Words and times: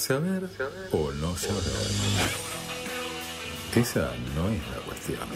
Saber 0.00 0.48
o 0.92 1.12
no 1.12 1.36
saber. 1.36 1.62
Esa 3.76 4.10
no 4.34 4.48
es 4.48 4.62
la 4.70 4.80
cuestión. 4.86 5.28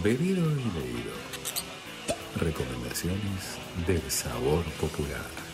Bebido 0.00 0.48
y 0.48 0.64
leído. 0.78 1.12
Recomendaciones 2.36 3.58
del 3.84 4.08
sabor 4.08 4.62
popular. 4.80 5.45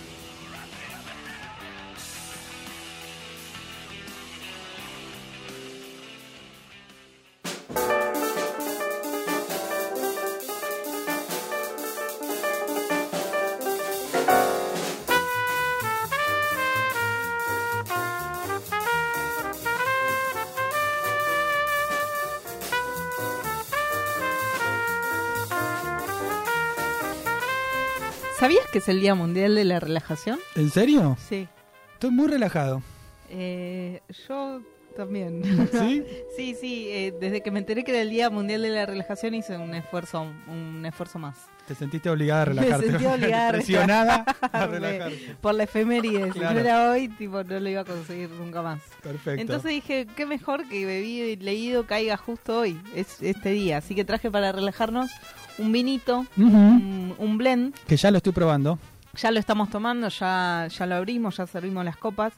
¿Sabías 28.43 28.67
que 28.73 28.79
es 28.79 28.89
el 28.89 29.01
Día 29.01 29.15
Mundial 29.15 29.55
de 29.55 29.63
la 29.63 29.79
Relajación? 29.79 30.41
¿En 30.57 30.69
serio? 30.69 31.17
Sí. 31.29 31.47
Estoy 31.93 32.11
muy 32.11 32.27
relajado. 32.27 32.83
Eh, 33.31 34.01
yo 34.27 34.61
también. 34.93 35.43
¿Sí? 35.73 36.05
sí, 36.37 36.57
sí. 36.61 36.87
eh, 36.91 37.15
desde 37.19 37.41
que 37.43 37.51
me 37.51 37.59
enteré 37.59 37.85
que 37.85 37.93
era 37.93 38.01
el 38.01 38.11
Día 38.11 38.31
Mundial 38.31 38.63
de 38.63 38.71
la 38.71 38.87
Relajación 38.87 39.35
hice 39.35 39.57
un 39.57 39.75
esfuerzo, 39.75 40.27
un 40.49 40.85
esfuerzo 40.87 41.19
más. 41.19 41.37
Te 41.67 41.75
sentiste 41.75 42.11
obligada 42.11 42.43
a 42.43 42.45
relajarte. 42.47 42.87
Me 42.87 42.93
sentí 42.93 43.07
obligada 43.07 43.49
a 43.49 43.53
Presionada 43.53 44.25
a 44.41 44.67
relajarte. 44.67 45.37
Por 45.41 45.55
la 45.55 45.65
efeméride. 45.65 46.33
Si 46.33 46.39
no 46.39 46.51
era 46.51 46.91
hoy, 46.91 47.09
tipo, 47.09 47.43
no 47.45 47.61
lo 47.61 47.69
iba 47.69 47.83
a 47.83 47.85
conseguir 47.85 48.31
nunca 48.31 48.63
más. 48.63 48.81
Perfecto. 49.03 49.41
Entonces 49.41 49.71
dije, 49.71 50.07
qué 50.17 50.27
mejor 50.27 50.69
que 50.69 50.85
bebido 50.85 51.27
y 51.27 51.37
leído 51.37 51.87
caiga 51.87 52.17
justo 52.17 52.61
hoy, 52.61 52.81
es 52.95 53.23
este 53.23 53.51
día. 53.51 53.79
Así 53.79 53.95
que 53.95 54.05
traje 54.05 54.31
para 54.31 54.53
relajarnos 54.53 55.11
un 55.59 55.71
vinito, 55.73 56.27
un 56.37 57.37
blend. 57.39 57.75
Que 57.87 57.97
ya 57.97 58.11
lo 58.11 58.17
estoy 58.19 58.33
probando. 58.33 58.79
Ya 59.15 59.31
lo 59.31 59.39
estamos 59.39 59.69
tomando, 59.71 60.09
ya, 60.09 60.69
ya 60.69 60.87
lo 60.87 60.95
abrimos, 60.95 61.37
ya 61.37 61.47
servimos 61.47 61.85
las 61.85 61.97
copas. 61.97 62.33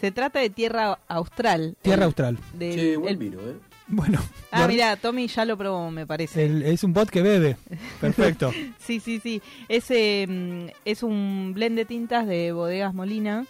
Se 0.00 0.12
trata 0.12 0.38
de 0.38 0.50
Tierra 0.50 0.98
Austral. 1.08 1.76
Tierra 1.82 2.02
El- 2.02 2.06
Austral. 2.06 2.38
del- 2.54 2.74
Che, 2.74 2.96
buen 2.96 3.12
el- 3.12 3.18
vino, 3.18 3.40
¿eh? 3.40 3.56
Bueno. 3.92 4.20
Ah, 4.52 4.68
mira, 4.68 4.94
Tommy 4.96 5.26
ya 5.26 5.44
lo 5.44 5.58
probó, 5.58 5.90
me 5.90 6.06
parece. 6.06 6.44
el- 6.46 6.62
es 6.62 6.84
un 6.84 6.92
bot 6.92 7.10
que 7.10 7.22
bebe. 7.22 7.56
Perfecto. 8.00 8.52
Sí, 8.78 9.00
sí, 9.00 9.18
sí. 9.20 9.42
Es, 9.68 9.90
eh, 9.90 10.26
mm, 10.28 10.66
es 10.84 11.02
un 11.02 11.50
blend 11.54 11.76
de 11.76 11.84
tintas 11.84 12.24
de 12.28 12.52
Bodegas 12.52 12.94
Molina. 12.94 13.44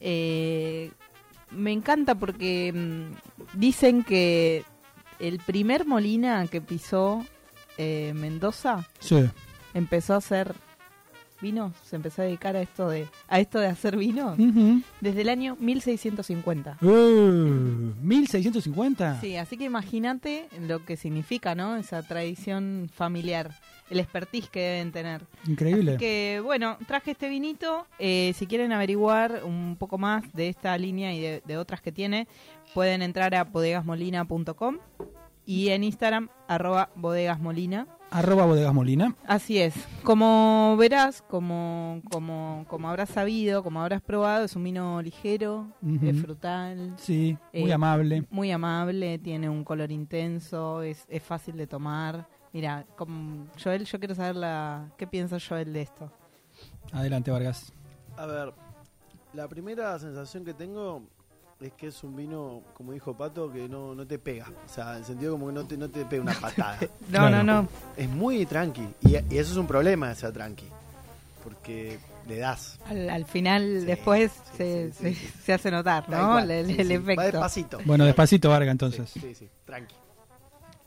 Eh, 0.00 0.90
me 1.50 1.72
encanta 1.72 2.14
porque 2.14 2.72
mm, 2.74 3.58
dicen 3.58 4.02
que 4.04 4.64
el 5.18 5.38
primer 5.40 5.84
Molina 5.86 6.46
que 6.46 6.60
pisó 6.62 7.24
eh, 7.76 8.12
Mendoza 8.14 8.86
Sí. 9.00 9.28
empezó 9.74 10.14
a 10.14 10.18
hacer 10.18 10.54
vino, 11.40 11.72
se 11.84 11.96
empezó 11.96 12.22
a 12.22 12.24
dedicar 12.24 12.56
a 12.56 12.60
esto 12.62 12.88
de 12.88 13.06
a 13.28 13.40
esto 13.40 13.58
de 13.60 13.66
hacer 13.66 13.96
vino 13.96 14.34
desde 15.00 15.20
el 15.22 15.28
año 15.28 15.56
1650. 15.60 16.78
Uh, 16.82 17.94
1650. 18.02 19.20
Sí, 19.20 19.36
así 19.36 19.56
que 19.56 19.64
imagínate 19.64 20.48
lo 20.66 20.84
que 20.84 20.96
significa, 20.96 21.54
¿no? 21.54 21.76
Esa 21.76 22.02
tradición 22.02 22.90
familiar, 22.92 23.54
el 23.90 24.00
expertise 24.00 24.48
que 24.48 24.60
deben 24.60 24.92
tener. 24.92 25.22
Increíble. 25.46 25.92
Así 25.92 25.98
que 25.98 26.40
bueno, 26.44 26.78
traje 26.86 27.12
este 27.12 27.28
vinito. 27.28 27.86
eh, 27.98 28.32
si 28.36 28.46
quieren 28.46 28.72
averiguar 28.72 29.42
un 29.44 29.76
poco 29.78 29.98
más 29.98 30.24
de 30.32 30.48
esta 30.48 30.76
línea 30.78 31.14
y 31.14 31.20
de, 31.20 31.42
de 31.46 31.56
otras 31.56 31.80
que 31.80 31.92
tiene, 31.92 32.26
pueden 32.74 33.02
entrar 33.02 33.34
a 33.34 33.44
bodegasmolina.com 33.44 34.78
y 35.46 35.68
en 35.70 35.84
Instagram, 35.84 36.28
arroba 36.46 36.90
bodegasmolina. 36.94 37.86
Arroba 38.10 38.46
bodegas 38.46 38.72
molina. 38.72 39.14
Así 39.26 39.58
es. 39.58 39.74
Como 40.02 40.76
verás, 40.78 41.20
como, 41.22 42.00
como, 42.10 42.64
como 42.66 42.88
habrás 42.88 43.10
sabido, 43.10 43.62
como 43.62 43.82
habrás 43.82 44.00
probado, 44.00 44.46
es 44.46 44.56
un 44.56 44.64
vino 44.64 45.02
ligero, 45.02 45.66
es 46.02 46.18
frutal, 46.20 46.94
Sí, 46.96 47.36
muy 47.52 47.70
Eh, 47.70 47.74
amable. 47.74 48.24
muy 48.30 48.50
amable, 48.50 49.18
tiene 49.18 49.50
un 49.50 49.62
color 49.62 49.92
intenso, 49.92 50.80
es, 50.82 51.04
es 51.08 51.22
fácil 51.22 51.56
de 51.58 51.66
tomar. 51.66 52.26
Mira, 52.54 52.86
como 52.96 53.46
Joel, 53.62 53.84
yo 53.84 53.98
quiero 53.98 54.14
saber 54.14 54.36
la, 54.36 54.88
qué 54.96 55.06
piensa 55.06 55.36
Joel 55.46 55.70
de 55.74 55.82
esto. 55.82 56.10
Adelante, 56.92 57.30
Vargas. 57.30 57.74
A 58.16 58.24
ver, 58.24 58.54
la 59.34 59.46
primera 59.48 59.98
sensación 59.98 60.46
que 60.46 60.54
tengo 60.54 61.02
es 61.60 61.72
que 61.72 61.88
es 61.88 62.04
un 62.04 62.14
vino, 62.16 62.62
como 62.74 62.92
dijo 62.92 63.16
Pato, 63.16 63.50
que 63.52 63.68
no, 63.68 63.94
no 63.94 64.06
te 64.06 64.18
pega. 64.18 64.46
O 64.66 64.72
sea, 64.72 64.92
en 64.92 64.98
el 64.98 65.04
sentido 65.04 65.32
como 65.32 65.48
que 65.48 65.52
no 65.54 65.64
te, 65.66 65.76
no 65.76 65.88
te 65.90 66.04
pega 66.04 66.22
una 66.22 66.34
patada. 66.40 66.78
No, 67.10 67.28
no, 67.30 67.42
no. 67.42 67.68
es 67.96 68.08
muy 68.08 68.46
tranqui. 68.46 68.86
Y, 69.02 69.16
y 69.16 69.38
eso 69.38 69.52
es 69.52 69.56
un 69.56 69.66
problema 69.66 70.14
ser 70.14 70.32
tranqui. 70.32 70.66
Porque 71.42 71.98
le 72.26 72.38
das. 72.38 72.78
Al, 72.86 73.08
al 73.10 73.24
final, 73.24 73.78
Sí, 73.80 73.86
después 73.86 74.32
sí, 74.32 74.56
se, 74.56 74.92
sí, 74.92 74.98
se- 75.02 75.14
sí. 75.14 75.28
se 75.44 75.52
hace 75.52 75.70
notar, 75.70 76.08
¿no? 76.08 76.32
cual. 76.32 76.50
El, 76.50 76.66
Sí, 76.66 76.76
el 76.78 76.88
sí, 76.88 76.96
Va 76.96 77.00
efecto. 77.02 77.22
despacito. 77.22 77.78
Bueno, 77.84 78.04
despacito, 78.04 78.50
Vargas, 78.50 78.72
entonces. 78.72 79.08
Sí, 79.10 79.20
sí, 79.20 79.34
sí, 79.34 79.48
tranqui. 79.64 79.94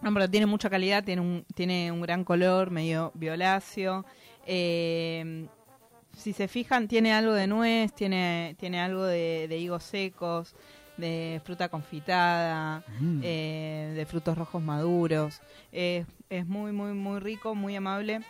No, 0.01 0.13
pero 0.13 0.29
tiene 0.29 0.45
mucha 0.45 0.69
calidad, 0.69 1.03
tiene 1.03 1.21
un, 1.21 1.45
tiene 1.53 1.91
un 1.91 2.01
gran 2.01 2.23
color, 2.23 2.71
medio 2.71 3.11
violáceo. 3.15 4.05
Eh, 4.47 5.47
si 6.15 6.33
se 6.33 6.47
fijan, 6.47 6.87
tiene 6.87 7.13
algo 7.13 7.33
de 7.33 7.47
nuez, 7.47 7.93
tiene, 7.93 8.55
tiene 8.59 8.79
algo 8.81 9.03
de, 9.05 9.47
de 9.47 9.57
higos 9.57 9.83
secos, 9.83 10.55
de 10.97 11.41
fruta 11.45 11.69
confitada, 11.69 12.83
Mm. 12.99 13.21
eh, 13.23 13.93
de 13.95 14.05
frutos 14.05 14.37
rojos 14.37 14.61
maduros. 14.61 15.39
Eh, 15.71 16.05
es 16.29 16.45
muy, 16.47 16.71
muy, 16.71 16.93
muy 16.93 17.19
rico, 17.19 17.55
muy 17.55 17.75
amable. 17.75 18.21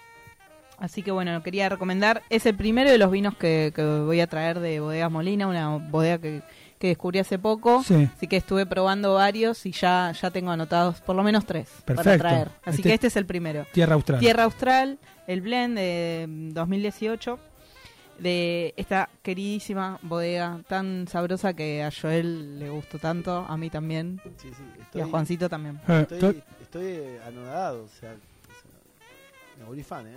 Así 0.78 1.04
que 1.04 1.12
bueno, 1.12 1.32
lo 1.34 1.44
quería 1.44 1.70
recomendar. 1.70 2.24
Es 2.30 2.46
el 2.48 2.56
primero 2.56 2.90
de 2.90 2.98
los 2.98 3.12
vinos 3.12 3.36
que, 3.38 3.72
que 3.76 3.84
voy 3.84 4.20
a 4.20 4.28
traer 4.28 4.60
de 4.60 4.80
Bodegas 4.80 5.12
Molina, 5.12 5.48
una 5.48 5.70
bodega 5.78 6.18
que, 6.18 6.42
que 6.80 6.88
descubrí 6.88 7.20
hace 7.20 7.38
poco. 7.38 7.84
Sí. 7.84 8.10
Así 8.16 8.26
que 8.28 8.38
estuve 8.38 8.66
probando 8.66 9.14
varios 9.16 9.64
y 9.68 9.74
ya, 9.74 10.12
ya 10.20 10.32
tengo 10.32 10.50
anotados 10.50 11.00
por 11.02 11.16
lo 11.16 11.22
menos 11.22 11.46
tres 11.46 11.68
para 11.86 12.02
Perfecto. 12.02 12.28
traer. 12.28 12.48
Así 12.64 12.78
Este- 12.78 12.90
que 12.90 12.94
este 12.96 13.08
es 13.08 13.16
el 13.16 13.28
primero. 13.28 13.68
Tierra 13.74 13.94
Austral. 13.94 14.20
Tierra 14.20 14.44
Austral, 14.46 14.98
el 15.28 15.42
blend 15.42 15.78
de 15.78 16.26
mm, 16.28 16.50
2018 16.54 17.38
de 18.22 18.74
esta 18.78 19.10
queridísima 19.24 19.98
bodega 20.04 20.60
tan 20.68 21.08
sabrosa 21.08 21.54
que 21.54 21.84
a 21.84 21.90
Joel 21.92 22.60
le 22.60 22.70
gustó 22.70 23.00
tanto, 23.00 23.46
a 23.48 23.58
mí 23.58 23.70
también 23.70 24.22
Sí, 24.38 24.50
sí, 24.50 24.64
y 24.78 24.80
a 24.80 24.84
estoy, 24.84 25.02
Juancito 25.10 25.50
también. 25.50 25.80
Eh, 25.88 26.02
estoy, 26.02 26.20
to- 26.20 26.34
estoy 26.62 26.98
anonadado. 27.28 27.84
O 27.84 27.88
sea, 27.88 28.12
o 28.12 28.14
sea, 28.14 29.58
me 29.60 29.66
volví 29.66 29.84
fan, 29.84 30.08
¿eh? 30.08 30.16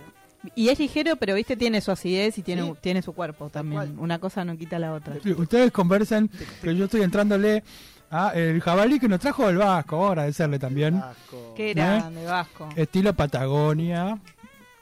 Y 0.53 0.69
es 0.69 0.77
ligero, 0.77 1.15
pero 1.15 1.33
viste, 1.33 1.57
tiene 1.57 1.81
su 1.81 1.91
acidez 1.91 2.37
y 2.37 2.43
tiene, 2.43 2.61
Sí. 2.61 2.73
tiene 2.79 3.01
su 3.01 3.13
cuerpo 3.13 3.49
también. 3.49 3.97
Una 3.97 4.19
cosa 4.19 4.45
no 4.45 4.55
quita 4.55 4.77
la 4.77 4.93
otra. 4.93 5.15
Ustedes 5.37 5.71
conversan, 5.71 6.29
pero 6.61 6.73
yo 6.73 6.85
estoy 6.85 7.01
entrándole 7.01 7.63
a 8.11 8.29
el 8.35 8.61
jabalí 8.61 8.99
que 8.99 9.07
nos 9.07 9.19
trajo 9.19 9.49
el 9.49 9.57
Vasco. 9.57 10.05
Agradecerle 10.07 10.59
también. 10.59 10.97
Asco. 10.97 11.55
Qué 11.57 11.73
grande, 11.73 12.23
Vasco. 12.25 12.69
Estilo 12.75 13.13
Patagonia. 13.15 14.19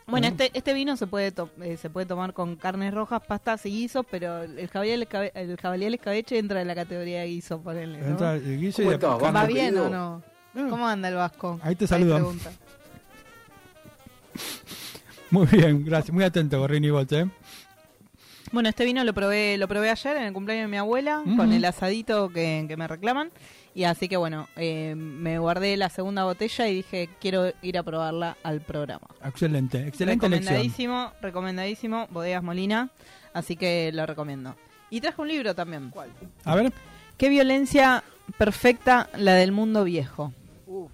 Bueno, 0.05 0.27
¿no? 0.27 0.31
este, 0.33 0.51
este 0.57 0.73
vino 0.73 0.97
se 0.97 1.07
puede 1.07 1.31
to- 1.31 1.49
eh, 1.61 1.77
se 1.77 1.89
puede 1.89 2.05
tomar 2.05 2.33
con 2.33 2.55
carnes 2.55 2.93
rojas, 2.93 3.21
pastas 3.25 3.65
y 3.65 3.69
guisos, 3.69 4.05
pero 4.09 4.43
el 4.43 4.67
jabalí 4.67 4.91
al 4.91 5.03
escabe- 5.07 5.31
el 5.33 5.55
jabalí 5.57 5.85
al 5.85 5.93
escabeche 5.93 6.37
entra 6.37 6.61
en 6.61 6.67
la 6.67 6.75
categoría 6.75 7.21
de 7.21 7.27
guiso, 7.27 7.61
ponele, 7.61 7.99
¿no? 7.99 8.07
Entra 8.07 8.33
el 8.35 8.59
guiso 8.59 8.81
y 8.81 8.85
¿Cómo 8.85 8.97
de- 8.97 9.05
estás, 9.15 9.35
¿Va 9.35 9.45
bien 9.45 9.77
o 9.77 9.89
no? 9.89 10.23
Ah, 10.55 10.67
¿Cómo 10.69 10.87
anda 10.87 11.07
el 11.09 11.15
Vasco? 11.15 11.59
Ahí 11.63 11.75
te 11.75 11.87
saludan. 11.87 12.17
pregunta. 12.17 12.51
Muy 15.31 15.47
bien, 15.47 15.83
gracias. 15.83 16.13
Muy 16.13 16.23
atento, 16.23 16.59
Gorrini 16.59 16.89
Bot, 16.89 17.11
¿eh? 17.13 17.27
Bueno, 18.51 18.69
este 18.69 18.85
vino 18.85 19.03
lo 19.03 19.13
probé, 19.13 19.57
lo 19.57 19.67
probé 19.67 19.89
ayer 19.89 20.17
en 20.17 20.23
el 20.23 20.33
cumpleaños 20.33 20.65
de 20.65 20.71
mi 20.71 20.77
abuela, 20.77 21.23
con 21.35 21.51
el 21.53 21.65
asadito 21.65 22.29
que, 22.29 22.65
que 22.67 22.77
me 22.77 22.87
reclaman. 22.87 23.31
Y 23.75 23.85
así 23.85 24.07
que 24.07 24.17
bueno, 24.17 24.47
eh, 24.55 24.93
me 24.95 25.39
guardé 25.39 25.75
la 25.77 25.89
segunda 25.89 26.23
botella 26.25 26.67
y 26.67 26.75
dije, 26.75 27.09
quiero 27.19 27.51
ir 27.61 27.77
a 27.77 27.83
probarla 27.83 28.37
al 28.43 28.61
programa. 28.61 29.07
Excelente, 29.25 29.87
excelente 29.87 30.25
elección. 30.27 30.53
recomendadísimo, 30.53 31.11
recomendadísimo, 31.21 32.07
Bodegas 32.11 32.43
Molina, 32.43 32.89
así 33.33 33.55
que 33.55 33.91
lo 33.93 34.05
recomiendo. 34.05 34.55
Y 34.91 35.01
traje 35.01 35.19
un 35.21 35.27
libro 35.27 35.55
también. 35.55 35.89
¿Cuál? 35.89 36.09
A 36.45 36.55
ver, 36.55 36.71
¿Qué 37.17 37.29
violencia 37.29 38.03
perfecta 38.37 39.09
la 39.17 39.33
del 39.35 39.51
mundo 39.51 39.83
viejo? 39.83 40.33
Uf, 40.67 40.91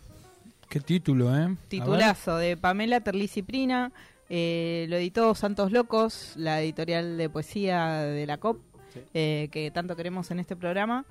qué 0.70 0.80
título, 0.80 1.36
¿eh? 1.38 1.56
Titulazo 1.70 2.38
de 2.38 2.56
Pamela 2.58 3.00
Terlizzi 3.02 3.42
Prina, 3.42 3.92
eh, 4.30 4.86
lo 4.90 4.98
editó 4.98 5.34
Santos 5.36 5.72
Locos, 5.72 6.34
la 6.36 6.62
editorial 6.62 7.18
de 7.18 7.30
poesía 7.30 8.04
de 8.04 8.26
la 8.26 8.38
COP, 8.38 8.60
Sí. 8.94 9.00
eh, 9.14 9.50
que 9.52 9.70
tanto 9.72 9.96
queremos 9.96 10.30
en 10.32 10.40
este 10.40 10.56
programa. 10.56 11.06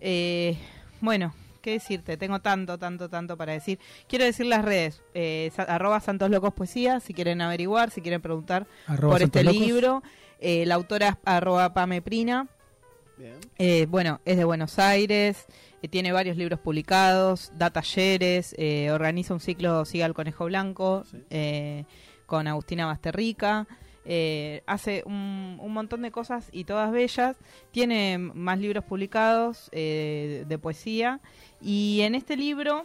Eh, 0.00 0.56
bueno, 1.00 1.34
¿qué 1.62 1.72
decirte? 1.72 2.16
Tengo 2.16 2.40
tanto, 2.40 2.78
tanto, 2.78 3.08
tanto 3.08 3.36
para 3.36 3.52
decir. 3.52 3.78
Quiero 4.08 4.24
decir 4.24 4.46
las 4.46 4.64
redes, 4.64 5.02
eh, 5.14 5.50
sa- 5.54 5.62
arroba 5.64 6.00
Santos 6.00 6.30
Locos 6.30 6.54
Poesía, 6.54 7.00
si 7.00 7.12
quieren 7.14 7.40
averiguar, 7.40 7.90
si 7.90 8.00
quieren 8.00 8.20
preguntar 8.20 8.66
Arroba 8.86 9.14
por 9.14 9.22
este 9.22 9.42
Locos. 9.44 9.60
libro. 9.60 10.02
Eh, 10.38 10.64
la 10.66 10.74
autora 10.76 11.08
es 11.08 11.16
arroba 11.24 11.72
Pame 11.74 12.02
Prina. 12.02 12.46
Bien. 13.18 13.36
Eh, 13.58 13.86
bueno, 13.88 14.20
es 14.26 14.36
de 14.36 14.44
Buenos 14.44 14.78
Aires, 14.78 15.46
eh, 15.80 15.88
tiene 15.88 16.12
varios 16.12 16.36
libros 16.36 16.60
publicados, 16.60 17.50
da 17.56 17.70
talleres, 17.70 18.54
eh, 18.58 18.90
organiza 18.90 19.32
un 19.32 19.40
ciclo 19.40 19.86
Siga 19.86 20.04
el 20.04 20.12
Conejo 20.12 20.44
Blanco 20.44 21.04
Sí. 21.10 21.22
eh, 21.30 21.84
con 22.26 22.46
Agustina 22.46 22.84
Basterrica. 22.86 23.66
Eh, 24.06 24.62
hace 24.66 25.02
un, 25.04 25.58
un 25.60 25.72
montón 25.72 26.02
de 26.02 26.10
cosas 26.10 26.48
y 26.52 26.64
todas 26.64 26.90
bellas. 26.92 27.36
Tiene 27.72 28.18
más 28.18 28.58
libros 28.58 28.84
publicados 28.84 29.68
eh, 29.72 30.44
de 30.48 30.58
poesía. 30.58 31.20
Y 31.60 32.00
en 32.02 32.14
este 32.14 32.36
libro, 32.36 32.84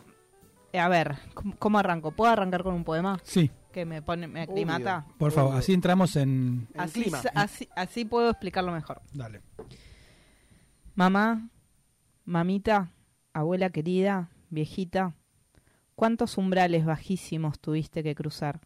eh, 0.73 0.79
a 0.79 0.89
ver, 0.89 1.15
¿cómo, 1.33 1.55
cómo 1.59 1.79
arranco? 1.79 2.11
¿Puedo 2.11 2.31
arrancar 2.31 2.63
con 2.63 2.73
un 2.73 2.83
poema 2.83 3.19
Sí, 3.23 3.51
que 3.71 3.85
me 3.85 4.01
pone, 4.01 4.27
me 4.27 4.41
aclimata? 4.41 5.05
Obvio. 5.07 5.17
por 5.17 5.31
favor, 5.31 5.49
Obvio. 5.51 5.59
así 5.59 5.73
entramos 5.73 6.15
en... 6.15 6.67
En 6.73 6.81
Así, 6.81 7.01
clima. 7.03 7.21
así, 7.35 7.69
así 7.75 8.05
puedo 8.05 8.29
explicarlo 8.29 8.71
mejor. 8.71 9.01
Dale. 9.13 9.41
Mamá, 10.95 11.49
mamita, 12.25 12.91
abuela 13.33 13.69
querida, 13.69 14.29
viejita, 14.49 15.13
¿cuántos 15.95 16.37
umbrales 16.37 16.85
bajísimos 16.85 17.59
tuviste 17.59 18.03
que 18.03 18.13
cruzar? 18.15 18.59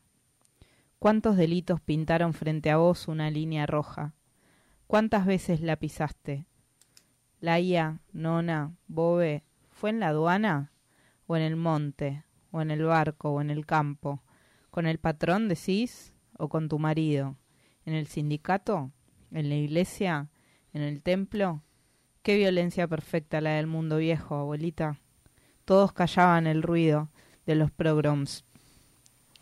¿Cuántos 0.99 1.37
delitos 1.37 1.81
pintaron 1.81 2.33
frente 2.33 2.71
a 2.71 2.77
vos 2.77 3.07
una 3.07 3.29
línea 3.29 3.65
roja? 3.65 4.13
¿Cuántas 4.87 5.25
veces 5.25 5.61
la 5.61 5.75
pisaste? 5.75 6.45
Laia, 7.39 7.99
nona, 8.13 8.75
bobe, 8.87 9.43
¿fue 9.69 9.89
en 9.89 9.99
la 9.99 10.07
aduana? 10.07 10.71
¿O 11.27 11.35
en 11.35 11.43
el 11.43 11.57
monte? 11.57 12.23
¿O 12.51 12.61
en 12.61 12.71
el 12.71 12.83
barco? 12.83 13.31
¿O 13.31 13.41
en 13.41 13.49
el 13.49 13.65
campo? 13.65 14.23
¿Con 14.71 14.87
el 14.87 14.97
patrón 14.97 15.47
decís? 15.47 16.13
¿O 16.37 16.49
con 16.49 16.69
tu 16.69 16.79
marido? 16.79 17.35
¿En 17.85 17.93
el 17.93 18.07
sindicato? 18.07 18.91
¿En 19.31 19.49
la 19.49 19.55
iglesia? 19.55 20.29
¿En 20.73 20.81
el 20.81 21.01
templo? 21.01 21.61
Qué 22.23 22.37
violencia 22.37 22.87
perfecta 22.87 23.41
la 23.41 23.51
del 23.51 23.67
mundo 23.67 23.97
viejo, 23.97 24.35
abuelita. 24.35 24.99
Todos 25.65 25.93
callaban 25.93 26.47
el 26.47 26.63
ruido 26.63 27.09
de 27.45 27.55
los 27.55 27.69
pogroms. 27.69 28.44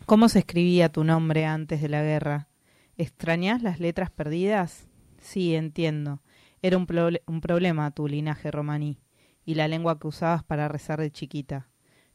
¿Cómo 0.06 0.28
se 0.28 0.40
escribía 0.40 0.90
tu 0.90 1.02
nombre 1.04 1.46
antes 1.46 1.80
de 1.80 1.88
la 1.88 2.02
guerra? 2.02 2.48
¿Extrañás 2.96 3.62
las 3.62 3.80
letras 3.80 4.10
perdidas? 4.10 4.86
Sí, 5.20 5.54
entiendo. 5.54 6.20
Era 6.62 6.76
un, 6.76 6.86
proble- 6.86 7.22
un 7.26 7.40
problema 7.40 7.90
tu 7.90 8.06
linaje 8.06 8.50
romaní 8.50 8.98
y 9.46 9.54
la 9.54 9.68
lengua 9.68 9.98
que 9.98 10.06
usabas 10.06 10.44
para 10.44 10.68
rezar 10.68 11.00
de 11.00 11.10
chiquita. 11.10 11.68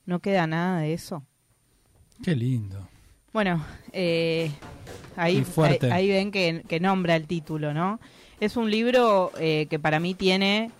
¿No 0.05 0.19
queda 0.19 0.47
nada 0.47 0.79
de 0.81 0.93
eso? 0.93 1.25
Qué 2.23 2.35
lindo. 2.35 2.87
Bueno, 3.33 3.63
eh, 3.91 4.51
ahí, 5.15 5.37
ahí, 5.71 5.77
ahí 5.91 6.09
ven 6.09 6.31
que, 6.31 6.63
que 6.67 6.79
nombra 6.79 7.15
el 7.15 7.27
título, 7.27 7.73
¿no? 7.73 7.99
Es 8.39 8.55
un 8.57 8.71
libro 8.71 9.31
eh, 9.39 9.67
que 9.69 9.77
para 9.79 9.99
mí 9.99 10.13
tiene, 10.15 10.71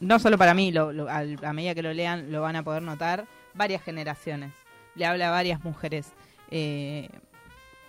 no 0.00 0.18
solo 0.18 0.38
para 0.38 0.54
mí, 0.54 0.70
lo- 0.72 0.92
lo- 0.92 1.08
al- 1.08 1.38
a 1.44 1.52
medida 1.52 1.74
que 1.74 1.82
lo 1.82 1.92
lean 1.92 2.30
lo 2.32 2.40
van 2.42 2.56
a 2.56 2.62
poder 2.62 2.82
notar, 2.82 3.26
varias 3.54 3.82
generaciones. 3.82 4.52
Le 4.94 5.06
habla 5.06 5.28
a 5.28 5.30
varias 5.30 5.62
mujeres. 5.64 6.12
Eh, 6.50 7.08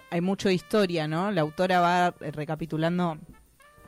hay 0.09 0.21
mucho 0.21 0.49
historia, 0.49 1.07
¿no? 1.07 1.31
La 1.31 1.41
autora 1.41 1.79
va 1.79 2.13
eh, 2.19 2.31
recapitulando 2.31 3.17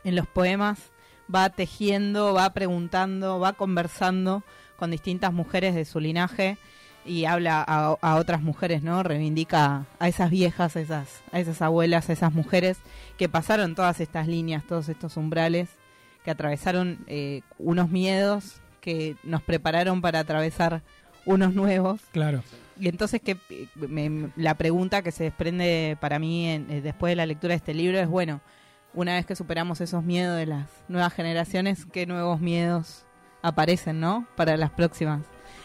en 0.03 0.15
los 0.15 0.27
poemas, 0.27 0.91
va 1.33 1.49
tejiendo, 1.49 2.33
va 2.33 2.53
preguntando, 2.53 3.39
va 3.39 3.53
conversando 3.53 4.43
con 4.77 4.91
distintas 4.91 5.33
mujeres 5.33 5.75
de 5.75 5.85
su 5.85 5.99
linaje 5.99 6.57
y 7.05 7.25
habla 7.25 7.63
a, 7.67 7.97
a 8.01 8.15
otras 8.15 8.41
mujeres, 8.41 8.83
¿no? 8.83 9.03
Reivindica 9.03 9.85
a 9.99 10.07
esas 10.07 10.29
viejas, 10.29 10.75
a 10.75 10.81
esas, 10.81 11.21
a 11.31 11.39
esas 11.39 11.61
abuelas, 11.61 12.09
a 12.09 12.13
esas 12.13 12.33
mujeres 12.33 12.77
que 13.17 13.29
pasaron 13.29 13.75
todas 13.75 13.99
estas 13.99 14.27
líneas, 14.27 14.63
todos 14.65 14.89
estos 14.89 15.17
umbrales, 15.17 15.69
que 16.23 16.31
atravesaron 16.31 16.99
eh, 17.07 17.41
unos 17.59 17.89
miedos 17.89 18.61
que 18.79 19.15
nos 19.23 19.41
prepararon 19.41 20.01
para 20.01 20.19
atravesar 20.19 20.81
unos 21.25 21.53
nuevos. 21.53 22.01
Claro. 22.11 22.43
Y 22.79 22.87
entonces 22.87 23.21
que 23.21 23.37
me- 23.75 24.29
la 24.35 24.55
pregunta 24.55 25.01
que 25.03 25.11
se 25.11 25.23
desprende 25.25 25.97
para 26.01 26.17
mí 26.19 26.47
en- 26.49 26.69
eh, 26.71 26.81
después 26.81 27.11
de 27.11 27.15
la 27.15 27.25
lectura 27.25 27.51
de 27.51 27.57
este 27.57 27.73
libro 27.73 27.99
es, 27.99 28.07
bueno, 28.07 28.41
una 28.95 29.13
vez 29.13 29.25
que 29.25 29.35
superamos 29.35 29.81
esos 29.81 30.03
miedos 30.03 30.37
de 30.37 30.45
las 30.47 30.67
nuevas 30.87 31.13
generaciones, 31.13 31.85
¿qué 31.85 32.05
nuevos 32.05 32.39
miedos 32.39 33.05
aparecen, 33.41 33.99
no? 33.99 34.27
Para 34.35 34.57
las 34.57 34.71
próximas. 34.71 35.21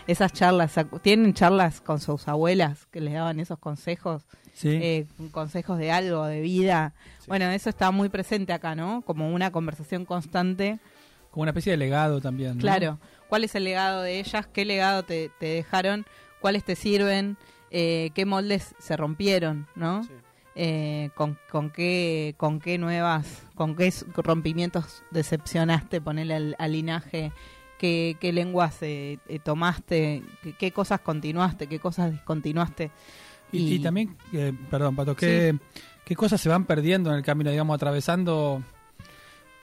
Esas 0.06 0.32
charlas, 0.32 0.72
¿se- 0.72 0.84
¿tienen 1.02 1.34
charlas 1.34 1.80
con 1.80 2.00
sus 2.00 2.28
abuelas 2.28 2.86
que 2.90 3.00
les 3.00 3.14
daban 3.14 3.40
esos 3.40 3.58
consejos? 3.58 4.22
Sí. 4.54 4.70
eh, 4.82 5.06
consejos 5.30 5.78
de 5.78 5.92
algo, 5.92 6.26
de 6.26 6.40
vida. 6.40 6.92
Sí. 7.20 7.26
Bueno, 7.28 7.44
eso 7.50 7.70
está 7.70 7.92
muy 7.92 8.08
presente 8.08 8.52
acá, 8.52 8.74
¿no? 8.74 9.02
Como 9.02 9.32
una 9.32 9.52
conversación 9.52 10.04
constante. 10.04 10.80
Como 11.30 11.42
una 11.42 11.50
especie 11.50 11.72
de 11.72 11.76
legado 11.78 12.20
también. 12.20 12.54
¿no? 12.56 12.60
Claro. 12.60 12.98
¿Cuál 13.28 13.44
es 13.44 13.54
el 13.54 13.64
legado 13.64 14.02
de 14.02 14.18
ellas? 14.20 14.46
¿Qué 14.46 14.64
legado 14.64 15.02
te, 15.04 15.30
te 15.38 15.46
dejaron? 15.46 16.06
¿Cuáles 16.40 16.64
te 16.64 16.76
sirven? 16.76 17.36
Eh, 17.70 18.10
¿Qué 18.14 18.24
moldes 18.24 18.74
se 18.78 18.96
rompieron? 18.96 19.66
¿no? 19.74 20.02
Sí. 20.04 20.10
Eh, 20.60 21.10
con, 21.14 21.38
con 21.50 21.70
qué 21.70 22.34
con 22.36 22.58
qué 22.58 22.78
nuevas 22.78 23.44
con 23.54 23.76
qué 23.76 23.92
rompimientos 24.16 25.04
decepcionaste 25.12 26.00
ponerle 26.00 26.34
al, 26.34 26.56
al 26.58 26.72
linaje 26.72 27.30
qué, 27.78 28.16
qué 28.18 28.32
lenguas 28.32 28.82
eh, 28.82 29.20
eh, 29.28 29.38
tomaste 29.38 30.24
qué, 30.42 30.54
qué 30.54 30.72
cosas 30.72 30.98
continuaste 31.00 31.68
qué 31.68 31.78
cosas 31.78 32.10
discontinuaste 32.10 32.90
Y, 33.52 33.58
y 33.58 33.74
Y- 33.74 33.78
también, 33.78 34.16
eh, 34.32 34.52
perdón, 34.68 34.96
Pato, 34.96 35.14
¿qué, 35.14 35.56
¿qué 36.04 36.16
cosas 36.16 36.40
se 36.40 36.48
van 36.48 36.64
perdiendo 36.64 37.10
en 37.10 37.16
el 37.18 37.22
camino, 37.22 37.50
digamos, 37.52 37.74
atravesando 37.76 38.60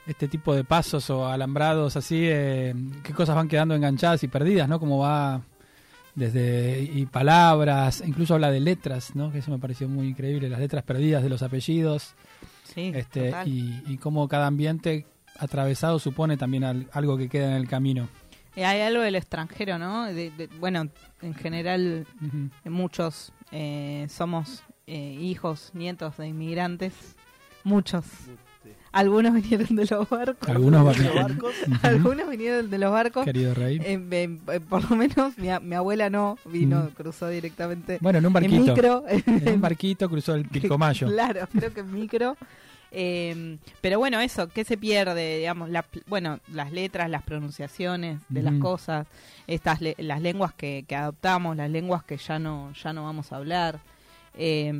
este 0.06 0.28
tipo 0.28 0.54
de 0.54 0.64
pasos 0.64 1.10
o 1.10 1.26
alambrados 1.26 1.96
así? 1.96 2.22
eh, 2.26 2.74
¿Qué 3.02 3.12
cosas 3.12 3.34
van 3.36 3.48
quedando 3.48 3.74
enganchadas 3.74 4.22
y 4.22 4.28
perdidas, 4.28 4.68
no? 4.68 4.78
Como 4.80 4.98
va 4.98 5.40
desde 6.14 6.82
y 6.82 7.04
palabras, 7.06 8.02
incluso 8.06 8.34
habla 8.34 8.50
de 8.50 8.60
letras, 8.60 9.14
¿no? 9.14 9.30
Que 9.32 9.38
eso 9.38 9.50
me 9.50 9.58
pareció 9.58 9.88
muy 9.88 10.08
increíble, 10.08 10.48
las 10.48 10.60
letras 10.60 10.82
perdidas 10.84 11.22
de 11.22 11.28
los 11.28 11.42
apellidos, 11.42 12.14
sí 12.74 12.90
este 12.94 13.26
total. 13.30 13.48
y, 13.48 13.82
y 13.86 13.98
cómo 13.98 14.26
cada 14.28 14.46
ambiente 14.46 15.04
atravesado 15.38 15.98
supone 15.98 16.36
también 16.38 16.64
al- 16.64 16.86
algo 16.92 17.18
que 17.18 17.28
queda 17.28 17.48
en 17.50 17.56
el 17.56 17.68
camino. 17.68 18.08
Eh, 18.54 18.64
hay 18.64 18.80
algo 18.80 19.02
del 19.02 19.16
extranjero 19.16 19.78
no 19.78 20.06
De- 20.06 20.30
de- 20.30 20.46
bueno 20.58 20.88
en 21.20 21.34
general 21.34 22.06
muchos 22.64 23.30
eh, 23.52 24.06
somos 24.08 24.62
eh, 24.86 25.18
hijos 25.20 25.70
nietos 25.74 26.16
de 26.16 26.28
inmigrantes 26.28 26.94
muchos 27.64 28.04
Algunos 28.92 29.34
vinieron 29.34 29.76
de 29.76 29.84
los 29.84 30.08
barcos 30.08 30.48
Algunos 30.48 30.98
Los 30.98 31.14
barcos. 31.14 31.54
Algunos 31.82 32.28
vinieron 32.30 32.70
de 32.70 32.78
los 32.78 32.90
barcos 32.90 33.24
Querido 33.24 33.52
Rey. 33.54 33.78
Eh, 33.84 34.00
eh, 34.10 34.60
por 34.60 34.88
lo 34.90 34.96
menos 34.96 35.36
mi, 35.36 35.50
abuela 35.74 36.08
no 36.10 36.38
vino, 36.46 36.84
Mm. 36.84 36.88
cruzó 36.94 37.28
directamente 37.28 37.98
Bueno, 38.00 38.18
en 38.18 38.24
un 38.26 38.30
en 38.30 38.32
barquito. 38.32 38.74
micro. 38.74 39.04
En 39.26 39.48
un 39.54 39.60
barquito 39.60 40.08
cruzó 40.08 40.34
el 40.34 40.46
Pilcomayo. 40.46 41.06
claro, 41.12 41.46
creo 41.52 41.72
que 41.74 41.80
en 41.80 41.92
micro. 41.92 42.36
Eh, 42.92 43.58
pero 43.82 43.98
bueno, 43.98 44.20
eso, 44.20 44.48
¿qué 44.48 44.64
se 44.64 44.78
pierde? 44.78 45.38
Digamos, 45.38 45.68
la- 45.68 45.84
bueno, 46.06 46.38
las 46.52 46.72
letras, 46.72 47.10
las 47.10 47.22
pronunciaciones 47.24 48.20
de 48.30 48.42
las 48.42 48.54
cosas, 48.54 49.06
estas 49.46 49.82
le- 49.82 49.96
las 49.98 50.22
lenguas 50.22 50.54
que, 50.54 50.84
que 50.88 50.96
adoptamos, 50.96 51.56
las 51.56 51.68
lenguas 51.68 52.02
que 52.04 52.16
ya 52.16 52.38
no, 52.38 52.72
ya 52.72 52.92
no 52.94 53.04
vamos 53.04 53.32
a 53.32 53.36
hablar. 53.36 53.80
Eh, 54.38 54.72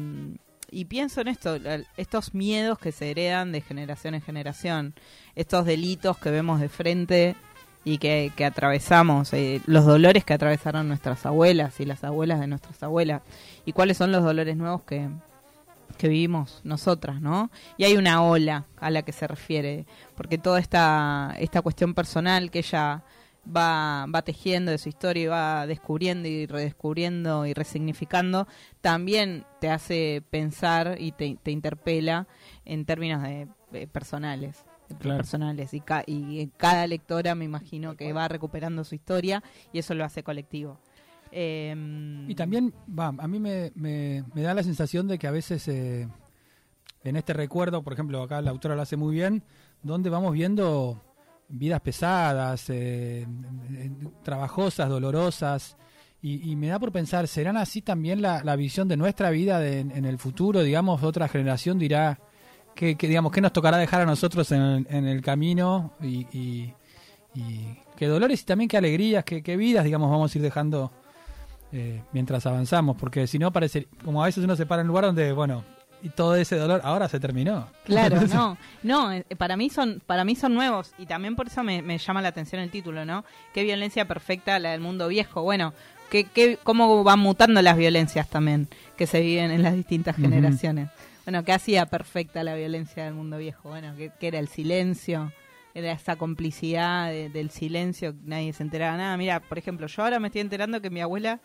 y 0.70 0.86
pienso 0.86 1.20
en 1.20 1.28
esto, 1.28 1.58
estos 1.96 2.34
miedos 2.34 2.78
que 2.78 2.92
se 2.92 3.10
heredan 3.10 3.52
de 3.52 3.60
generación 3.60 4.14
en 4.14 4.22
generación, 4.22 4.94
estos 5.34 5.64
delitos 5.64 6.18
que 6.18 6.30
vemos 6.30 6.60
de 6.60 6.68
frente 6.68 7.36
y 7.84 7.98
que, 7.98 8.32
que 8.34 8.44
atravesamos, 8.44 9.32
eh, 9.32 9.60
los 9.66 9.84
dolores 9.84 10.24
que 10.24 10.34
atravesaron 10.34 10.88
nuestras 10.88 11.24
abuelas 11.24 11.78
y 11.78 11.84
las 11.84 12.02
abuelas 12.02 12.40
de 12.40 12.48
nuestras 12.48 12.82
abuelas, 12.82 13.22
y 13.64 13.72
cuáles 13.72 13.96
son 13.96 14.10
los 14.10 14.24
dolores 14.24 14.56
nuevos 14.56 14.82
que, 14.82 15.08
que 15.96 16.08
vivimos 16.08 16.60
nosotras, 16.64 17.20
¿no? 17.20 17.50
Y 17.76 17.84
hay 17.84 17.96
una 17.96 18.22
ola 18.24 18.66
a 18.80 18.90
la 18.90 19.02
que 19.02 19.12
se 19.12 19.28
refiere, 19.28 19.86
porque 20.16 20.36
toda 20.36 20.58
esta, 20.58 21.34
esta 21.38 21.62
cuestión 21.62 21.94
personal 21.94 22.50
que 22.50 22.58
ella 22.58 23.04
va, 23.54 24.06
va 24.12 24.22
tejiendo 24.22 24.70
de 24.72 24.78
su 24.78 24.88
historia 24.88 25.22
y 25.22 25.26
va 25.26 25.66
descubriendo 25.66 26.28
y 26.28 26.46
redescubriendo 26.46 27.46
y 27.46 27.54
resignificando, 27.54 28.46
también 28.80 29.44
te 29.60 29.70
hace 29.70 30.22
pensar 30.30 30.96
y 30.98 31.12
te, 31.12 31.36
te 31.42 31.50
interpela 31.50 32.26
en 32.64 32.84
términos 32.84 33.22
de, 33.22 33.48
de 33.72 33.86
personales. 33.86 34.64
Claro. 35.00 35.16
personales 35.16 35.74
y, 35.74 35.80
ca- 35.80 36.04
y 36.06 36.46
cada 36.56 36.86
lectora 36.86 37.34
me 37.34 37.44
imagino 37.44 37.96
que 37.96 38.12
va 38.12 38.28
recuperando 38.28 38.84
su 38.84 38.94
historia 38.94 39.42
y 39.72 39.80
eso 39.80 39.94
lo 39.94 40.04
hace 40.04 40.22
colectivo. 40.22 40.78
Em, 41.32 42.30
Y 42.30 42.34
también, 42.36 42.72
va, 42.96 43.08
a 43.08 43.26
mí 43.28 43.40
me, 43.40 43.72
me- 43.74 44.22
me 44.32 44.42
da 44.42 44.54
la 44.54 44.62
sensación 44.62 45.08
de 45.08 45.18
que 45.18 45.26
a 45.26 45.32
veces 45.32 45.66
eh, 45.66 46.08
en 47.02 47.16
este 47.16 47.32
recuerdo, 47.32 47.82
por 47.82 47.92
ejemplo, 47.94 48.22
acá 48.22 48.40
la 48.40 48.50
autora 48.50 48.76
lo 48.76 48.82
hace 48.82 48.96
muy 48.96 49.12
bien, 49.14 49.42
donde 49.82 50.08
vamos 50.08 50.32
viendo 50.32 51.02
vidas 51.48 51.80
pesadas, 51.80 52.68
eh, 52.70 53.26
eh, 53.72 53.90
trabajosas, 54.22 54.88
dolorosas, 54.88 55.76
y, 56.22 56.56
me 56.56 56.66
da 56.66 56.80
por 56.80 56.90
pensar, 56.90 57.28
¿serán 57.28 57.56
así 57.56 57.82
también 57.82 58.20
la, 58.20 58.42
la 58.42 58.56
visión 58.56 58.88
de 58.88 58.96
nuestra 58.96 59.30
vida 59.30 59.60
de- 59.60 59.78
en 59.78 60.04
el 60.04 60.18
futuro? 60.18 60.60
Digamos, 60.64 61.04
otra 61.04 61.28
generación 61.28 61.78
dirá, 61.78 62.18
qué, 62.74 62.96
qué, 62.96 63.06
digamos, 63.06 63.30
qué 63.30 63.40
nos 63.40 63.52
tocará 63.52 63.76
dejar 63.76 64.00
a 64.02 64.06
nosotros 64.06 64.50
en 64.50 64.60
el, 64.60 64.86
en 64.90 65.06
el 65.06 65.22
camino 65.22 65.92
y, 66.02 66.26
y, 66.32 66.74
qué 67.96 68.06
dolores 68.06 68.42
y 68.42 68.44
también 68.44 68.66
qué 68.68 68.76
alegrías, 68.76 69.22
qué, 69.24 69.40
qué 69.42 69.56
vidas, 69.56 69.84
digamos, 69.84 70.10
vamos 70.10 70.34
a 70.34 70.38
ir 70.38 70.42
dejando 70.42 70.90
eh, 71.72 72.02
mientras 72.12 72.44
avanzamos, 72.46 72.96
porque 72.96 73.26
si 73.26 73.38
no 73.38 73.52
parece, 73.52 73.86
como 74.04 74.22
a 74.22 74.26
veces 74.26 74.42
uno 74.42 74.56
se 74.56 74.66
para 74.66 74.82
en 74.82 74.86
un 74.86 74.88
lugar 74.88 75.04
donde, 75.04 75.32
bueno, 75.32 75.64
y 76.02 76.08
todo 76.10 76.36
ese 76.36 76.56
dolor 76.56 76.80
ahora 76.84 77.08
se 77.08 77.18
terminó. 77.20 77.68
Claro, 77.84 78.20
no, 78.28 78.56
no, 78.82 79.12
eh, 79.12 79.24
para 79.38 79.56
mí 79.56 79.70
son, 79.70 80.02
para 80.06 80.24
mí 80.24 80.36
son 80.36 80.54
nuevos 80.54 80.92
y 80.98 81.06
también 81.06 81.36
por 81.36 81.46
eso 81.48 81.62
me, 81.62 81.82
me 81.82 81.98
llama 81.98 82.22
la 82.22 82.28
atención 82.28 82.60
el 82.60 82.70
título, 82.70 83.04
¿no? 83.04 83.24
Qué 83.54 83.62
violencia 83.64 84.04
perfecta 84.06 84.58
la 84.58 84.70
del 84.72 84.80
mundo 84.80 85.08
viejo. 85.08 85.42
Bueno, 85.42 85.72
qué, 86.10 86.24
qué, 86.24 86.58
cómo 86.62 87.02
van 87.04 87.18
mutando 87.20 87.60
las 87.62 87.76
violencias 87.76 88.28
también 88.28 88.68
que 88.96 89.06
se 89.06 89.20
viven 89.20 89.50
en 89.50 89.62
las 89.62 89.74
distintas 89.74 90.16
generaciones. 90.16 90.88
Bueno, 91.24 91.42
¿qué 91.44 91.52
hacía 91.52 91.86
perfecta 91.86 92.44
la 92.44 92.54
violencia 92.54 93.04
del 93.04 93.14
mundo 93.14 93.38
viejo? 93.38 93.68
Bueno, 93.70 93.94
que, 93.96 94.10
que 94.20 94.28
era 94.28 94.38
el 94.38 94.46
silencio, 94.46 95.32
era 95.74 95.90
esa 95.92 96.14
complicidad 96.16 97.08
de- 97.10 97.28
del 97.30 97.50
silencio, 97.50 98.14
nadie 98.24 98.52
se 98.52 98.62
enteraba 98.62 98.96
nada. 98.96 99.16
Mira, 99.16 99.40
por 99.40 99.58
ejemplo, 99.58 99.88
yo 99.88 100.02
ahora 100.04 100.20
me 100.20 100.28
estoy 100.28 100.42
enterando 100.42 100.80
que 100.80 100.88
mi 100.88 101.00
abuela 101.00 101.40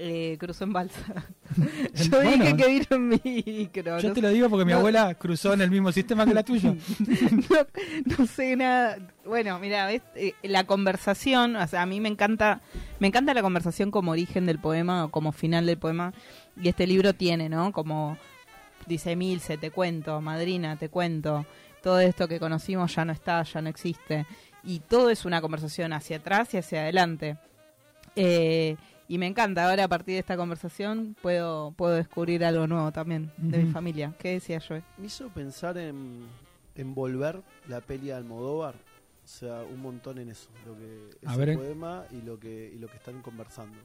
eh, 0.00 0.36
cruzó 0.38 0.64
en 0.64 0.72
balsa. 0.72 1.26
yo 1.94 2.10
Bueno. 2.10 2.44
dije 2.44 2.56
que 2.56 2.66
vino 2.68 2.86
en 2.90 3.08
micro. 3.08 3.98
Yo 3.98 4.08
no 4.08 4.14
te 4.14 4.22
lo 4.22 4.28
digo 4.28 4.48
porque 4.48 4.64
mi 4.64 4.72
no. 4.72 4.78
abuela 4.78 5.14
cruzó 5.14 5.52
en 5.54 5.60
el 5.60 5.70
mismo 5.70 5.90
sistema 5.92 6.24
que 6.24 6.34
la 6.34 6.44
tuya. 6.44 6.74
no, 7.50 8.16
no 8.18 8.26
sé 8.26 8.54
nada. 8.56 8.98
Bueno, 9.24 9.58
mira. 9.58 9.92
Eh, 9.92 10.34
la 10.42 10.64
conversación, 10.64 11.56
o 11.56 11.66
sea, 11.66 11.82
a 11.82 11.86
mí 11.86 12.00
me 12.00 12.08
encanta, 12.08 12.60
me 13.00 13.08
encanta 13.08 13.34
la 13.34 13.42
conversación 13.42 13.90
como 13.90 14.12
origen 14.12 14.46
del 14.46 14.58
poema 14.58 15.04
o 15.04 15.10
como 15.10 15.32
final 15.32 15.66
del 15.66 15.78
poema. 15.78 16.12
Y 16.62 16.68
este 16.68 16.86
libro 16.86 17.12
tiene, 17.14 17.48
¿no? 17.48 17.72
Como 17.72 18.16
dice 18.86 19.16
Milce, 19.16 19.58
te 19.58 19.70
cuento, 19.70 20.20
madrina, 20.20 20.76
te 20.76 20.88
cuento. 20.88 21.44
Todo 21.82 22.00
esto 22.00 22.28
que 22.28 22.38
conocimos 22.40 22.94
ya 22.94 23.04
no 23.04 23.12
está, 23.12 23.42
ya 23.42 23.60
no 23.60 23.68
existe. 23.68 24.26
Y 24.64 24.80
todo 24.80 25.10
es 25.10 25.24
una 25.24 25.40
conversación 25.40 25.92
hacia 25.92 26.18
atrás 26.18 26.52
y 26.54 26.58
hacia 26.58 26.82
adelante. 26.82 27.36
Eh, 28.16 28.76
y 29.08 29.16
me 29.16 29.26
encanta, 29.26 29.68
ahora 29.68 29.84
a 29.84 29.88
partir 29.88 30.14
de 30.14 30.20
esta 30.20 30.36
conversación 30.36 31.16
puedo, 31.22 31.72
puedo 31.72 31.94
descubrir 31.94 32.44
algo 32.44 32.66
nuevo 32.66 32.92
también 32.92 33.32
de 33.38 33.64
mi 33.64 33.72
familia. 33.72 34.14
¿Qué 34.18 34.32
decía 34.32 34.58
yo? 34.58 34.76
Me 34.98 35.06
hizo 35.06 35.30
pensar 35.30 35.78
en, 35.78 36.26
en 36.74 36.94
volver 36.94 37.42
la 37.68 37.80
peli 37.80 38.08
de 38.08 38.12
Almodóvar. 38.12 38.74
O 38.74 39.30
sea, 39.30 39.62
un 39.62 39.80
montón 39.80 40.18
en 40.18 40.28
eso. 40.28 40.50
Lo 40.66 40.76
que 40.76 41.10
A 41.26 41.36
ver, 41.36 41.50
eh. 41.50 41.56
poema 41.56 42.04
y 42.10 42.22
lo 42.22 42.38
que 42.38 42.70
y 42.74 42.78
lo 42.78 42.88
que 42.88 42.98
están 42.98 43.22
conversando. 43.22 43.78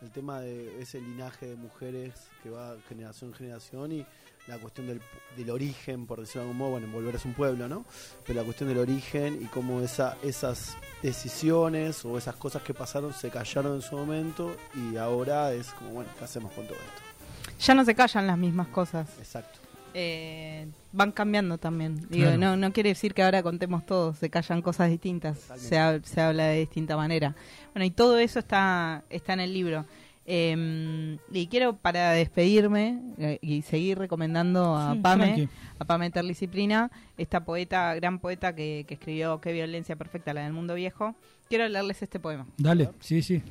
El 0.00 0.10
tema 0.10 0.40
de 0.40 0.80
ese 0.80 1.00
linaje 1.00 1.46
de 1.46 1.56
mujeres 1.56 2.28
que 2.42 2.50
va 2.50 2.76
generación 2.88 3.30
en 3.30 3.36
generación 3.36 3.92
y 3.92 4.06
la 4.48 4.58
cuestión 4.58 4.86
del, 4.88 5.00
del 5.36 5.50
origen, 5.50 6.06
por 6.06 6.18
decirlo 6.20 6.42
de 6.42 6.46
algún 6.48 6.58
modo, 6.58 6.70
bueno, 6.72 6.86
en 6.86 6.92
volver 6.92 7.14
es 7.14 7.24
un 7.24 7.32
pueblo, 7.34 7.68
¿no? 7.68 7.84
Pero 8.26 8.40
la 8.40 8.44
cuestión 8.44 8.68
del 8.68 8.78
origen 8.78 9.38
y 9.40 9.46
cómo 9.46 9.80
esa, 9.80 10.16
esas 10.22 10.76
decisiones 11.02 12.04
o 12.04 12.18
esas 12.18 12.34
cosas 12.36 12.62
que 12.62 12.74
pasaron 12.74 13.12
se 13.14 13.30
callaron 13.30 13.76
en 13.76 13.82
su 13.82 13.96
momento 13.96 14.56
y 14.74 14.96
ahora 14.96 15.52
es 15.52 15.68
como, 15.72 15.90
bueno, 15.90 16.10
¿qué 16.18 16.24
hacemos 16.24 16.52
con 16.52 16.66
todo 16.66 16.76
esto? 16.76 17.58
Ya 17.64 17.74
no 17.74 17.84
se 17.84 17.94
callan 17.94 18.26
las 18.26 18.36
mismas 18.38 18.66
cosas. 18.68 19.08
Exacto. 19.18 19.60
eh, 19.94 20.66
van 20.92 21.12
cambiando 21.12 21.58
también. 21.58 21.96
Digo, 22.08 22.24
Claro. 22.24 22.38
no, 22.38 22.56
no 22.56 22.72
quiere 22.72 22.88
decir 22.90 23.14
que 23.14 23.22
ahora 23.22 23.42
contemos 23.42 23.86
todo, 23.86 24.14
se 24.14 24.28
callan 24.30 24.60
cosas 24.62 24.90
distintas, 24.90 25.38
se, 25.56 26.00
se 26.02 26.20
habla 26.20 26.46
de 26.46 26.58
distinta 26.60 26.96
manera. 26.96 27.34
Bueno, 27.72 27.84
y 27.86 27.90
todo 27.90 28.18
eso 28.18 28.38
está, 28.40 29.04
está 29.10 29.34
en 29.34 29.40
el 29.40 29.52
libro. 29.54 29.84
Eh, 30.24 31.18
y 31.32 31.46
quiero, 31.48 31.76
para 31.76 32.12
despedirme 32.12 33.00
eh, 33.18 33.38
y 33.42 33.62
seguir 33.62 33.98
recomendando 33.98 34.76
a 34.76 34.92
Sí, 34.94 35.00
Pame, 35.00 35.24
tranqui. 35.24 35.48
a 35.78 35.84
Pame 35.84 36.10
Terliciprina, 36.10 36.90
esta 37.16 37.44
poeta, 37.44 37.94
gran 37.96 38.18
poeta 38.20 38.54
que, 38.54 38.84
que 38.86 38.94
escribió 38.94 39.40
Qué 39.40 39.52
violencia 39.52 39.96
perfecta, 39.96 40.32
la 40.32 40.44
del 40.44 40.52
mundo 40.52 40.74
viejo, 40.74 41.14
quiero 41.48 41.68
leerles 41.68 42.02
este 42.02 42.20
poema. 42.20 42.46
Dale, 42.56 42.90
sí, 43.00 43.20
sí. 43.22 43.42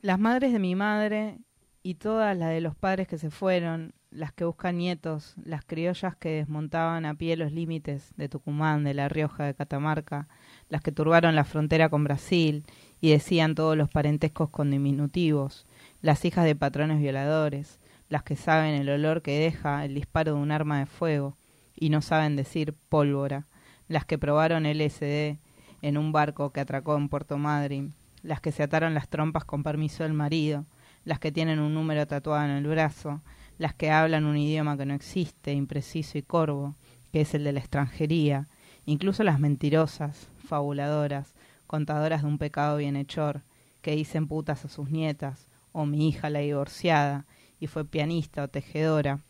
Las 0.00 0.18
madres 0.18 0.52
de 0.52 0.58
mi 0.58 0.74
madre 0.74 1.38
y 1.84 1.94
todas 1.94 2.36
las 2.36 2.50
de 2.50 2.60
los 2.60 2.74
padres 2.74 3.06
que 3.06 3.18
se 3.18 3.30
fueron, 3.30 3.92
las 4.10 4.32
que 4.32 4.44
buscan 4.44 4.78
nietos, 4.78 5.34
las 5.44 5.64
criollas 5.64 6.16
que 6.16 6.30
desmontaban 6.30 7.06
a 7.06 7.14
pie 7.14 7.36
los 7.36 7.52
límites 7.52 8.12
de 8.16 8.28
Tucumán, 8.28 8.84
de 8.84 8.94
La 8.94 9.08
Rioja, 9.08 9.44
de 9.44 9.54
Catamarca, 9.54 10.28
las 10.68 10.80
que 10.82 10.92
turbaron 10.92 11.34
la 11.34 11.44
frontera 11.44 11.88
con 11.88 12.04
Brasil 12.04 12.64
y 13.02 13.10
decían 13.10 13.56
todos 13.56 13.76
los 13.76 13.90
parentescos 13.90 14.48
con 14.48 14.70
diminutivos, 14.70 15.66
las 16.02 16.24
hijas 16.24 16.44
de 16.44 16.54
patrones 16.54 17.00
violadores, 17.00 17.80
las 18.08 18.22
que 18.22 18.36
saben 18.36 18.74
el 18.74 18.88
olor 18.88 19.22
que 19.22 19.40
deja 19.40 19.84
el 19.84 19.94
disparo 19.94 20.36
de 20.36 20.40
un 20.40 20.52
arma 20.52 20.78
de 20.78 20.86
fuego 20.86 21.36
y 21.74 21.90
no 21.90 22.00
saben 22.00 22.36
decir 22.36 22.74
pólvora, 22.88 23.48
las 23.88 24.04
que 24.04 24.18
probaron 24.18 24.66
LSD 24.66 25.38
en 25.82 25.98
un 25.98 26.12
barco 26.12 26.52
que 26.52 26.60
atracó 26.60 26.96
en 26.96 27.08
Puerto 27.08 27.38
Madryn, 27.38 27.92
las 28.22 28.40
que 28.40 28.52
se 28.52 28.62
ataron 28.62 28.94
las 28.94 29.08
trompas 29.08 29.44
con 29.44 29.64
permiso 29.64 30.04
del 30.04 30.12
marido, 30.12 30.64
las 31.04 31.18
que 31.18 31.32
tienen 31.32 31.58
un 31.58 31.74
número 31.74 32.06
tatuado 32.06 32.44
en 32.44 32.52
el 32.52 32.68
brazo, 32.68 33.20
las 33.58 33.74
que 33.74 33.90
hablan 33.90 34.26
un 34.26 34.36
idioma 34.36 34.76
que 34.76 34.86
no 34.86 34.94
existe, 34.94 35.52
impreciso 35.52 36.18
y 36.18 36.22
corvo, 36.22 36.76
que 37.12 37.22
es 37.22 37.34
el 37.34 37.42
de 37.42 37.50
la 37.50 37.58
extranjería, 37.58 38.46
incluso 38.86 39.24
las 39.24 39.40
mentirosas, 39.40 40.28
fabuladoras, 40.46 41.34
contadoras 41.72 42.20
de 42.20 42.28
un 42.28 42.36
pecado 42.36 42.76
bienhechor, 42.76 43.44
que 43.80 43.96
dicen 43.96 44.28
putas 44.28 44.66
a 44.66 44.68
sus 44.68 44.90
nietas, 44.90 45.48
o 45.72 45.86
mi 45.86 46.06
hija 46.06 46.28
la 46.28 46.40
divorciada, 46.40 47.24
y 47.58 47.66
fue 47.66 47.86
pianista 47.86 48.42
o 48.42 48.48
tejedora, 48.48 49.20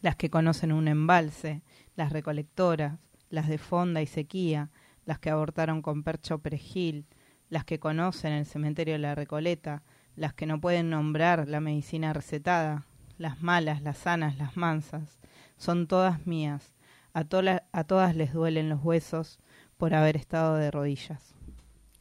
las 0.00 0.16
que 0.16 0.30
conocen 0.30 0.72
un 0.72 0.88
embalse, 0.88 1.60
las 1.96 2.14
recolectoras, 2.14 2.98
las 3.28 3.46
de 3.46 3.58
fonda 3.58 4.00
y 4.00 4.06
sequía, 4.06 4.70
las 5.04 5.18
que 5.18 5.28
abortaron 5.28 5.82
con 5.82 6.02
percho 6.02 6.38
perejil, 6.38 7.04
las 7.50 7.66
que 7.66 7.78
conocen 7.78 8.32
el 8.32 8.46
cementerio 8.46 8.94
de 8.94 9.00
la 9.00 9.14
Recoleta, 9.14 9.82
las 10.16 10.32
que 10.32 10.46
no 10.46 10.62
pueden 10.62 10.88
nombrar 10.88 11.46
la 11.46 11.60
medicina 11.60 12.14
recetada, 12.14 12.86
las 13.18 13.42
malas, 13.42 13.82
las 13.82 13.98
sanas, 13.98 14.38
las 14.38 14.56
mansas, 14.56 15.20
son 15.58 15.88
todas 15.88 16.26
mías. 16.26 16.72
A, 17.12 17.24
todas 17.24 18.16
les 18.16 18.32
duelen 18.32 18.70
los 18.70 18.82
huesos 18.82 19.40
por 19.76 19.92
haber 19.92 20.16
estado 20.16 20.54
de 20.54 20.70
rodillas. 20.70 21.34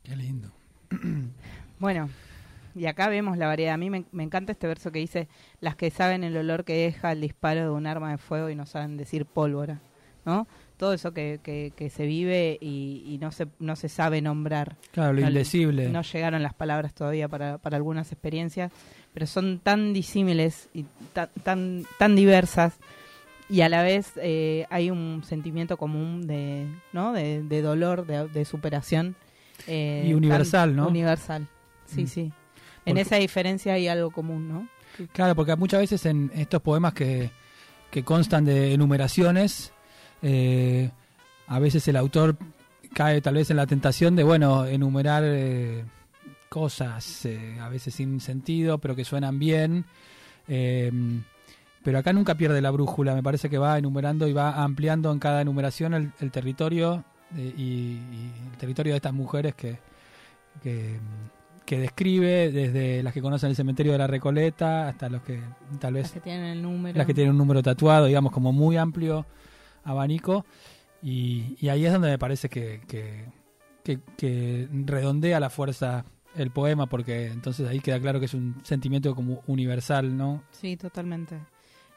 Qué 0.10 0.16
lindo. 0.16 0.51
Bueno, 1.80 2.10
y 2.75 2.88
acá 2.88 3.08
vemos 3.08 3.38
la 3.38 3.48
variedad. 3.48 3.75
A 3.75 3.78
mí 3.78 3.89
me, 3.89 4.04
me 4.12 4.24
encanta 4.24 4.51
este 4.51 4.68
verso 4.68 4.92
que 4.92 5.00
dice, 5.00 5.30
las 5.62 5.78
que 5.78 5.89
saben 5.92 6.25
el 6.25 6.36
olor 6.36 6.66
que 6.66 6.74
deja 6.74 7.13
el 7.13 7.22
disparo 7.22 7.62
de 7.62 7.70
un 7.70 7.88
arma 7.88 8.12
de 8.12 8.18
fuego 8.18 8.50
y 8.50 8.56
no 8.56 8.66
saben 8.66 8.98
decir 8.98 9.25
pólvora, 9.25 9.80
¿no? 10.25 10.46
Todo 10.75 10.92
eso 10.94 11.13
que, 11.13 11.39
que, 11.42 11.72
que 11.75 11.89
se 11.89 12.06
vive 12.06 12.58
y, 12.60 13.04
y 13.08 13.18
no, 13.20 13.32
se, 13.32 13.48
no 13.60 13.78
se 13.78 13.88
sabe 13.88 14.22
nombrar. 14.22 14.75
Claro, 14.92 15.13
lo 15.13 15.22
No- 15.22 15.28
indecible. 15.30 15.88
No 15.88 16.01
llegaron 16.01 16.44
las 16.44 16.54
palabras 16.54 16.94
todavía 16.94 17.30
para, 17.30 17.60
para 17.60 17.78
algunas 17.78 18.12
experiencias, 18.12 18.74
pero 19.13 19.25
son 19.25 19.60
tan 19.60 19.94
disímiles 19.94 20.68
y 20.74 20.84
ta- 21.13 21.28
tan, 21.44 21.86
tan 21.98 22.16
diversas 22.18 22.78
y 23.50 23.62
a 23.62 23.70
la 23.70 23.84
vez 23.84 24.12
eh, 24.18 24.66
hay 24.70 24.92
un 24.92 25.24
sentimiento 25.24 25.78
común 25.78 26.28
de, 26.28 26.68
¿no? 26.92 27.13
de, 27.13 27.42
de 27.42 27.62
dolor, 27.62 28.06
de, 28.06 28.28
de 28.28 28.44
superación. 28.44 29.16
Eh, 29.68 30.06
Y 30.08 30.13
universal, 30.13 30.70
tan 30.70 30.75
¿no? 30.78 30.88
Universal, 30.88 31.48
sí, 31.86 32.04
Mm. 32.04 32.08
sí. 32.08 32.22
En 32.22 32.32
Porque- 32.86 33.01
esa 33.01 33.16
diferencia 33.18 33.74
hay 33.74 33.88
algo 33.88 34.12
común, 34.12 34.48
¿no? 34.48 34.68
Claro, 35.13 35.36
porque 35.36 35.56
muchas 35.56 35.80
veces 35.82 36.06
en 36.06 36.32
estos 36.36 36.62
poemas 36.62 36.94
que, 36.94 37.30
que 37.92 38.04
constan 38.04 38.46
de 38.46 38.74
enumeraciones, 38.74 39.72
eh, 40.22 40.92
a 41.48 41.60
veces 41.60 41.88
el 41.88 41.96
autor 41.96 42.38
cae 42.94 43.22
tal 43.22 43.36
vez 43.36 43.50
en 43.51 43.58
la 43.58 43.68
tentación 43.68 44.16
de, 44.16 44.24
bueno, 44.24 44.66
enumerar 44.66 45.24
eh, 45.25 45.86
cosas, 46.50 47.28
a 47.62 47.70
veces 47.70 47.94
sin 47.94 48.20
sentido, 48.20 48.80
pero 48.80 48.96
que 48.96 49.06
suenan 49.06 49.38
bien. 49.39 49.86
pero 51.84 51.98
acá 52.00 52.12
nunca 52.13 52.36
pierde 52.36 52.62
la 52.62 52.72
brújula, 52.72 53.13
me 53.16 53.24
parece 53.24 53.50
que 53.50 53.58
va 53.58 53.78
enumerando 53.78 54.28
y 54.28 54.34
va 54.34 54.63
ampliando 54.63 55.12
en 55.12 55.20
cada 55.20 55.42
enumeración 55.42 55.94
el, 55.94 56.12
el 56.20 56.32
territorio 56.32 57.04
y, 57.36 57.41
y 57.41 58.31
el 58.51 58.57
territorio 58.57 58.93
de 58.93 58.98
estas 58.98 59.13
mujeres 59.13 59.55
que, 59.55 59.77
que, 60.63 61.00
que 61.65 61.79
describe, 61.79 62.51
desde 62.51 63.03
las 63.03 63.13
que 63.13 63.21
conocen 63.21 63.50
el 63.50 63.55
cementerio 63.55 63.91
de 63.91 63.98
la 64.00 64.07
Recoleta 64.07 64.88
hasta 64.88 65.09
los 65.09 65.21
que 65.21 65.39
tal 65.79 65.93
Las 65.93 66.03
vez 66.03 66.12
que 66.13 66.19
tienen 66.21 66.45
el 66.45 66.62
número. 66.62 66.98
las 66.98 67.05
que 67.07 67.13
tienen 67.13 67.31
un 67.31 67.38
número 67.38 67.62
tatuado, 67.62 68.05
digamos, 68.07 68.31
como 68.31 68.51
muy 68.51 68.77
amplio 68.77 69.25
abanico. 69.83 70.45
Y, 71.01 71.55
y 71.62 71.69
ahí 71.69 71.86
es 71.86 71.93
donde 71.93 72.09
me 72.09 72.17
parece 72.17 72.50
que, 72.50 72.81
que, 72.88 73.25
que- 73.83 74.00
que 74.17 74.67
redondea 74.86 75.39
la 75.39 75.50
fuerza 75.50 76.03
el 76.36 76.51
poema, 76.51 76.86
porque 76.88 77.27
entonces 77.27 77.67
ahí 77.67 77.79
queda 77.79 78.00
claro 78.00 78.19
que 78.19 78.25
es 78.25 78.33
un 78.33 78.55
sentimiento 78.63 79.15
como 79.15 79.41
universal, 79.48 80.15
¿no? 80.17 80.43
Sí, 80.51 80.75
totalmente. 80.77 81.38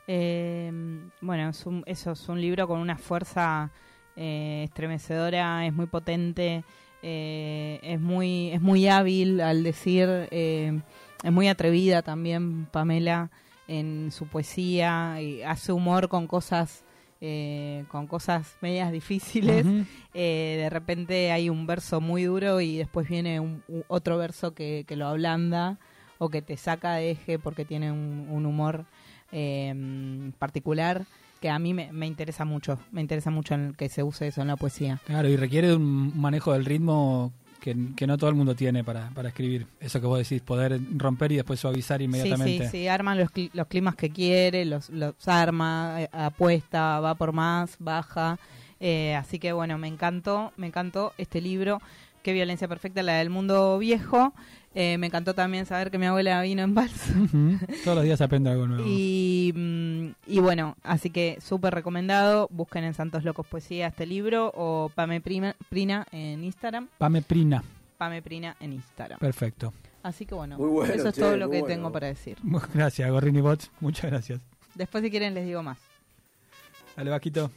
Eh, 0.06 0.72
bueno, 1.20 1.48
es 1.50 1.66
un, 1.66 1.82
eso 1.86 2.12
es 2.12 2.28
un 2.28 2.40
libro 2.40 2.66
con 2.66 2.80
una 2.80 2.96
fuerza 2.96 3.70
eh, 4.16 4.62
estremecedora, 4.64 5.66
es 5.66 5.72
muy 5.72 5.86
potente, 5.86 6.64
eh, 7.02 7.80
es 7.82 8.00
muy 8.00 8.50
es 8.52 8.60
muy 8.60 8.86
hábil 8.88 9.40
al 9.40 9.62
decir, 9.62 10.08
eh, 10.30 10.80
es 11.22 11.32
muy 11.32 11.48
atrevida 11.48 12.02
también, 12.02 12.66
Pamela. 12.66 13.30
en 13.68 14.10
su 14.12 14.26
poesía, 14.26 15.20
y 15.22 15.42
hace 15.42 15.72
humor 15.72 16.08
con 16.08 16.26
cosas 16.26 16.84
con 17.88 18.08
cosas 18.08 18.56
medias 18.60 18.90
difíciles. 18.90 19.64
De 20.12 20.68
repente 20.70 21.30
hay 21.30 21.48
un 21.50 21.68
verso 21.68 22.00
muy 22.00 22.24
duro 22.24 22.60
y 22.60 22.78
después 22.78 23.08
viene 23.08 23.38
un, 23.38 23.62
u- 23.68 23.84
otro 23.86 24.18
verso 24.18 24.54
que, 24.54 24.84
que 24.88 24.96
lo 24.96 25.06
ablanda 25.06 25.78
o 26.18 26.28
que 26.30 26.42
te 26.42 26.56
saca 26.56 26.94
de 26.94 27.12
eje 27.12 27.38
porque 27.38 27.64
tiene 27.64 27.92
un, 27.92 28.26
un 28.28 28.44
humor 28.44 28.86
particular 30.38 31.04
que 31.42 31.50
a 31.50 31.58
mí 31.58 31.74
me, 31.74 31.92
me 31.92 32.06
interesa 32.06 32.46
mucho. 32.46 32.78
Me 32.92 33.02
interesa 33.02 33.30
mucho 33.30 33.52
en 33.54 33.74
que 33.74 33.90
se 33.90 34.02
use 34.02 34.28
eso 34.28 34.40
en 34.40 34.48
la 34.48 34.56
poesía. 34.56 35.00
Claro, 35.04 35.28
y 35.28 35.36
requiere 35.36 35.68
de 35.68 35.76
un 35.76 36.18
manejo 36.18 36.52
del 36.52 36.64
ritmo 36.64 37.32
que, 37.60 37.76
que 37.96 38.06
no 38.06 38.16
todo 38.16 38.30
el 38.30 38.36
mundo 38.36 38.54
tiene 38.54 38.84
para, 38.84 39.10
para 39.10 39.28
escribir. 39.28 39.66
Eso 39.80 40.00
que 40.00 40.06
vos 40.06 40.18
decís, 40.18 40.40
poder 40.40 40.80
romper 40.96 41.32
y 41.32 41.36
después 41.36 41.60
suavizar 41.60 42.00
inmediatamente. 42.00 42.64
Sí, 42.66 42.70
sí, 42.70 42.78
sí, 42.82 42.88
arma 42.88 43.14
los, 43.16 43.30
los 43.52 43.66
climas 43.66 43.96
que 43.96 44.10
quiere, 44.10 44.64
los, 44.64 44.88
los 44.88 45.14
arma, 45.26 45.96
eh, 46.02 46.08
apuesta, 46.12 47.00
va 47.00 47.16
por 47.16 47.32
más, 47.32 47.76
baja. 47.80 48.38
Eh, 48.78 49.14
así 49.16 49.38
que 49.38 49.52
bueno, 49.52 49.78
me 49.78 49.88
encantó, 49.88 50.52
me 50.56 50.68
encantó 50.68 51.12
este 51.18 51.40
libro. 51.40 51.82
Qué 52.22 52.32
violencia 52.32 52.68
perfecta, 52.68 53.02
la 53.02 53.14
del 53.14 53.30
mundo 53.30 53.78
viejo. 53.78 54.32
Eh, 54.74 54.96
me 54.98 55.08
encantó 55.08 55.34
también 55.34 55.66
saber 55.66 55.90
que 55.90 55.98
mi 55.98 56.06
abuela 56.06 56.40
vino 56.42 56.62
en. 56.62 56.70
Ujú. 56.78 57.58
Todos 57.84 57.96
los 57.96 58.04
días 58.04 58.16
se 58.18 58.24
aprende 58.24 58.50
algo 58.50 58.66
nuevo. 58.66 58.84
Y, 58.86 59.52
mm, 59.54 60.08
y 60.32 60.38
bueno, 60.40 60.76
así 60.82 61.10
que 61.10 61.38
súper 61.42 61.74
recomendado. 61.74 62.48
Busquen 62.50 62.84
en 62.84 62.94
Santos 62.94 63.22
Locos 63.24 63.46
Poesía 63.46 63.88
este 63.88 64.06
libro 64.06 64.50
o 64.54 64.90
Pame 64.94 65.20
Prima- 65.20 65.54
Prina 65.68 66.06
en 66.10 66.42
Instagram. 66.44 66.88
Pame 66.98 67.20
Prina. 67.22 67.62
Pame 67.98 68.22
Prina 68.22 68.56
en 68.60 68.72
Instagram. 68.72 69.18
Perfecto. 69.18 69.74
Así 70.02 70.26
que 70.26 70.34
bueno, 70.34 70.56
eso 70.84 71.08
es 71.10 71.14
che, 71.14 71.20
todo 71.20 71.36
lo 71.36 71.48
que 71.50 71.60
bueno. 71.60 71.74
tengo 71.74 71.92
para 71.92 72.06
decir. 72.08 72.38
Gracias, 72.74 73.10
Gorrini 73.10 73.40
Bots. 73.40 73.70
Muchas 73.80 74.10
gracias. 74.10 74.40
Después 74.74 75.04
si 75.04 75.10
quieren 75.10 75.34
les 75.34 75.44
digo 75.44 75.62
más. 75.62 75.78
Dale, 76.96 77.10
Vaquito. 77.10 77.50